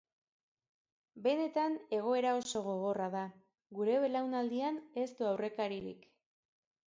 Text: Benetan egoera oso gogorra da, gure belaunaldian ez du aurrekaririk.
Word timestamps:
Benetan 1.27 1.75
egoera 1.97 2.31
oso 2.37 2.63
gogorra 2.69 3.09
da, 3.15 3.21
gure 3.81 3.99
belaunaldian 4.05 4.79
ez 5.03 5.07
du 5.19 5.29
aurrekaririk. 5.33 6.09